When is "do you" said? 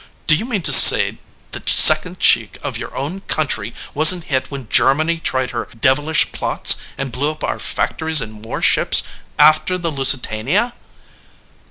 0.25-0.45